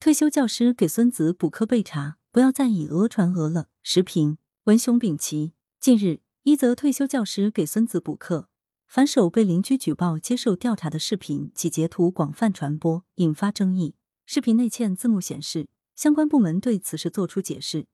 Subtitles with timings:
[0.00, 3.66] 退休教师给孙子补课被查，不要再以讹传讹了。
[3.82, 5.54] 时评：文雄丙奇。
[5.80, 8.48] 近日，一则退休教师给孙子补课，
[8.86, 13.96] 反手被邻居举报接受调查的视频及截图广泛传播，引发争议。
[14.24, 15.66] 视频内嵌字幕显示，
[15.96, 17.86] 相关部门对此事作出解释。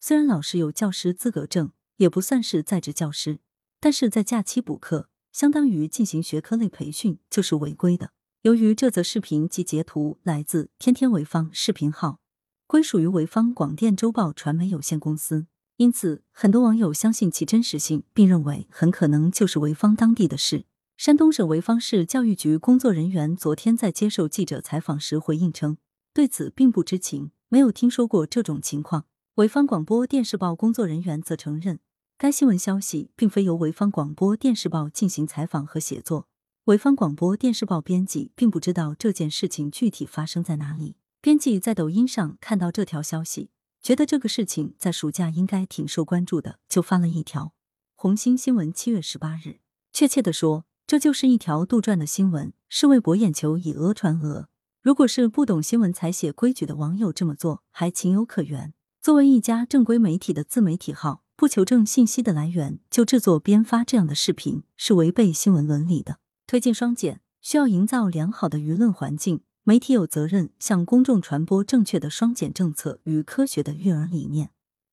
[0.00, 3.38] 虽然老师有教师资格证，也不算是在职教师，
[3.78, 8.10] 但是在假期补课，相当于进行学科类培训，就是违规的。
[8.44, 12.18] 由于这则视频及截图来自天天潍坊视频号，
[12.66, 15.46] 归属于潍坊广电周报传媒有限公司，
[15.78, 20.66] 因此很多网友相信其真实性，并认为很可能就是潍坊当地的事。
[20.98, 25.78] 山东省潍坊市教育局工作人员昨天在接受记者采访时回应称，
[26.12, 29.06] 对此并不知情，没有听说过这种情况。
[29.36, 31.80] 潍坊广播电视报工作人员则承认，
[32.18, 36.28] 该新闻消息并非由潍坊广播电视报进行采访和写作。
[36.66, 40.96] 潍坊广播电视报编辑并不知道这件事情具体发生在哪里。
[41.20, 43.50] 编辑在抖音上看到这条消息，
[43.82, 47.52] 觉得这个事情在暑假应该挺受关注的，就发了一条。
[47.94, 49.60] 红星新闻七月十八日，
[49.92, 54.48] 确切的说，这就是一条杜撰的新闻，是为博眼球，以讹传讹。
[54.80, 58.72] 如果是不懂新闻才写规矩的网友这么做，还情有可原。
[59.02, 66.20] 作为一家正规媒体的自媒体号，不求证信息的来源就制作编发这样的视频，是违背新闻伦理的。
[66.46, 74.50] 推进双减需要营造良好的舆论环境，媒体有责任向公众传播正确的双减政策与科学的育儿理念，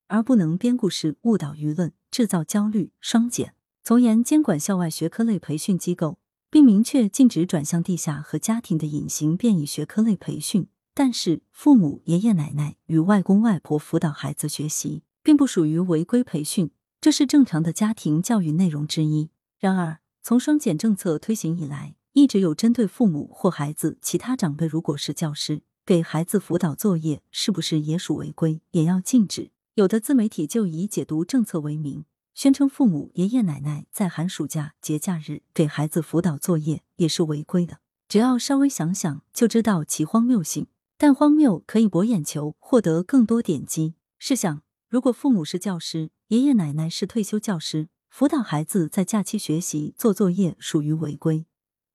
[0.07, 2.91] 而不能编故事误导舆论，制造焦虑。
[2.99, 6.17] 双减从严监管校外学科类培训机构，
[6.49, 10.67] 并明确禁止转向地下和家庭的隐形变异学科类培训。
[10.93, 19.29] 但是，父母、爷爷奶奶与外公外婆辅导孩子学习，并不属于违规培训，这是正常的家庭教育内容之一。
[19.57, 29.51] 然而，从双减政策推行以来，一直有针对父母或孩子其他长辈，如果是教师给孩子辅导作业，是不是也属违规，也要禁止。
[29.75, 32.05] 有的自媒体就以解读政策为名，
[32.35, 37.79] 宣称父母、爷爷奶奶在寒暑假、节假日给孩子辅导作业也是违规的。
[38.07, 40.67] 只要稍微想想，就知道其荒谬性。
[40.97, 43.95] 但荒谬可以博眼球，获得更多点击。
[44.19, 47.87] 试想，如果父母是教师，爷爷奶奶是退休教师。
[48.11, 51.45] 辅导孩子在假期学习做作业属于违规，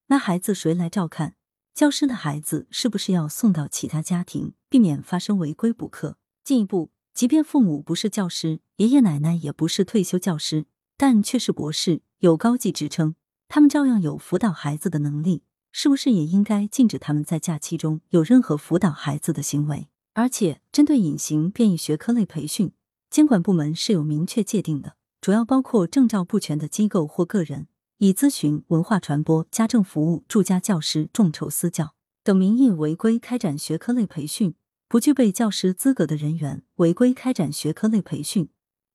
[0.06, 1.36] 那孩子谁来照看？
[1.74, 6.16] 教师的孩子是不是要送到其他家庭，避免发生违规补课？
[6.42, 10.64] 进一步，即便父母不是教师，爷爷奶奶也不是退休教师，
[10.96, 13.14] 但却是博士，有高级职称，
[13.46, 19.88] 他们照样有辅导孩子的能力，是不是也应该禁止他们在假期中有任何辅导孩子的行为？
[20.14, 22.72] 而且，针对隐形变异学科类培训，
[23.10, 24.96] 监管部门是有明确界定的。
[25.26, 27.66] 主要包括证照不全的机构或个人，
[27.98, 34.52] 以咨询、文化传播、家政服务、住家教师、众筹私教等名义违规开展学科类培训；
[34.86, 38.46] 不具备教师资格的人员违规开展学科类培训；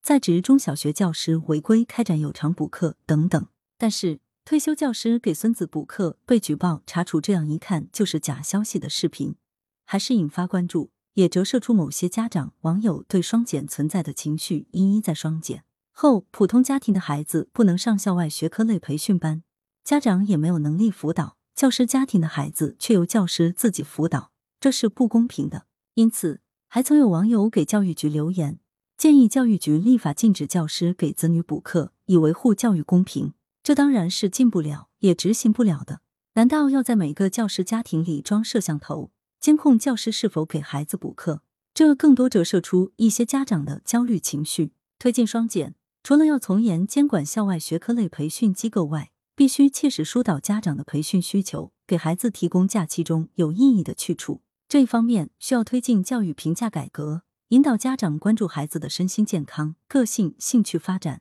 [0.02, 3.48] 在职中小学教师违规开展有偿补课等等。
[3.78, 9.36] 但是，退休教师给孙子补课被举报查处，这样一看就是假消息的视频，
[9.84, 14.68] 还是引发关注，也折射出某些家长网友对双减存在的情绪。
[14.72, 15.66] 一一在双减。
[16.02, 19.44] 后，普通家庭的孩子不能上校外学科类培训班，
[19.84, 25.68] 家长也没有能力辅导；教师家庭的孩子却由教师自己辅导，这是不公平的。
[25.94, 28.60] 因此，还曾有网友给教育局留言，
[28.98, 33.36] 建议教育局立法禁止教师给子女补课，以维护教育公平。
[33.62, 36.02] 这当然是禁不了，也执行不了的。
[36.34, 41.44] 难道要在每个教师家庭里装摄像头，监控教师是否给孩子补课？
[41.76, 44.72] 这更多折射出一些家长的焦虑情绪。
[44.98, 45.76] 推进双减。
[46.04, 54.42] 除了要从严监管校外学科类培训机构外，必须切实疏导家长的培训需求，给孩子提供假期中有意义的去处。
[54.68, 61.20] 这一方面需要推进教育评价改革，引导家长关注孩子的身心健康、个性、兴趣发展；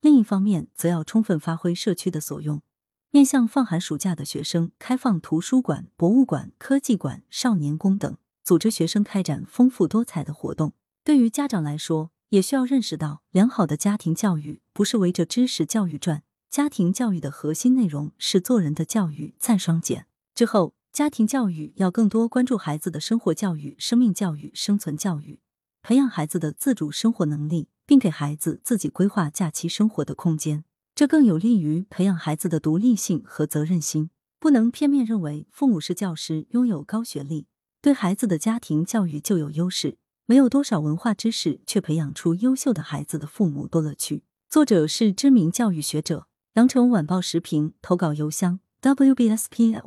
[0.00, 2.62] 另一方面，则要充分发挥社区的所用，
[3.10, 10.72] 面向放寒暑假的学生，开放图书馆、博物馆、科技馆、少年宫等，组织学生开展丰富多彩的活动。
[11.04, 19.34] 对于家长来说，也需要认识到，良好的家庭教育不是围着知识教育转，家庭教育的核心内容是做人的教育。
[19.38, 25.40] 再双减之后，家庭教育要更多关注孩子的生活教育、生命教育、生存教育，
[25.82, 30.64] 培养孩子的自主生活能力，并给孩子自己规划假期生活的空间。
[30.94, 34.08] 这更有利于培养孩子的独立性和责任心。
[34.40, 37.46] 不能片面认为父母是教师，拥有高学历，
[37.82, 39.98] 对孩子的家庭教育就有优势。
[40.26, 44.24] 没有多少文化知识，却培养出优秀的孩子的父母多了去。
[44.48, 49.80] 作者是知名教育学者，羊城晚报时评投稿邮箱 wbspycwb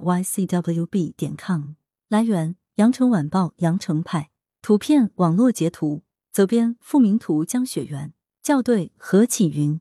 [1.16, 1.76] 点 com。
[2.10, 4.30] 来源羊城晚报羊城派
[4.62, 9.80] 图片网络截图，责编付明图江雪源校对何启云。